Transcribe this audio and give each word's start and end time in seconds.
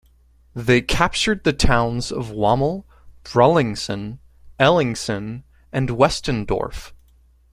They 0.55 0.81
captured 0.81 1.43
the 1.43 1.53
towns 1.53 2.11
of 2.11 2.31
Wamel, 2.31 2.87
Brullinggsen, 3.23 4.17
Ellingsen, 4.59 5.43
and 5.71 5.89
Westendorf. 5.91 6.91